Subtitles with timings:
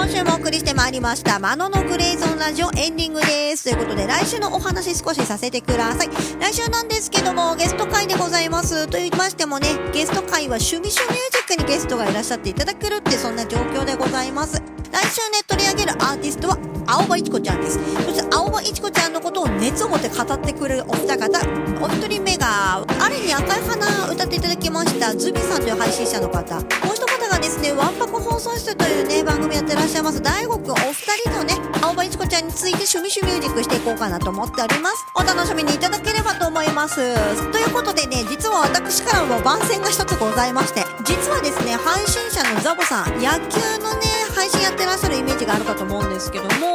[0.00, 3.64] 今週もお送りしてまいりました、マノのグレーゾーンラジオエンディングです。
[3.64, 6.08] ということで、来週のお話少しさせてください。
[6.40, 8.86] 来週なんですけども、ゲスト会でございます。
[8.86, 14.54] と言いましてもね、ゲスト会は趣味趣ミュージックにゲストがいらっしゃっていただけるって、そんな状況でございます。
[14.54, 16.56] 来週ね、取り上げるアーティストは、
[16.86, 17.78] 青葉いちこちゃんです。
[18.06, 21.38] そして、青葉いちこちゃんのことを熱を持って語ってくれるお二方。
[21.78, 26.54] お一人目が、あれに赤い花歌っていただきました、ズビさんという配信者の方。
[26.54, 28.06] もう一方がですね、ワンパ
[28.40, 30.94] 送室というね、番組やってらっしゃいます、大悟くんお二
[31.28, 35.04] 人のね、青葉いちこちゃんについて趣味趣ミュージックしていこうかなと思っております。
[35.14, 36.96] お楽しみにいただければと思います。
[37.52, 46.72] ということでね、実は私からも番宣が一つございまして、実はですね、配信者のザボさん、野球のね、配信やってらっしゃるイメージがあるかと思うんですけども、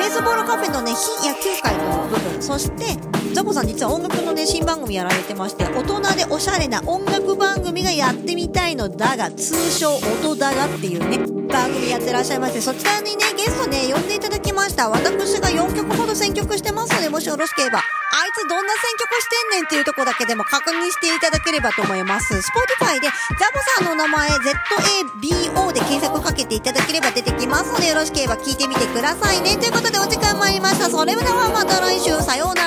[0.00, 2.96] ベースボールカフェのね、非野球界の部分、そして、
[3.34, 11.18] ザボさん実は音楽のね、新番組やられてまして、大人でおしゃれな音楽番組がやってみたいのだが、通称音だがっていうね、
[11.52, 14.88] 番組やってらっしゃいまして、そちらにね、ゲストね、呼んでいただきました。
[14.88, 17.84] 私が4曲ほど選曲してますので、もしよろしければ、あい
[18.32, 22.34] つどんな選曲してんねんっていうとこだけでも確認していただければと思います。
[22.34, 23.59] Spotify で、ザボ
[24.00, 29.58] 名前、ZABO で検索かけていただければ出てきますので、よろしければ聞いてみてくださいね。
[29.58, 30.88] ということで、お時間参りました。
[30.88, 32.59] それではまた来週、さようなら。